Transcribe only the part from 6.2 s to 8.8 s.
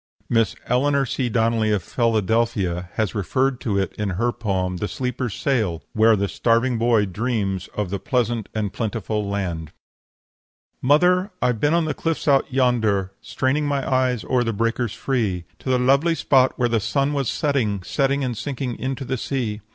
starving boy dreams of the pleasant and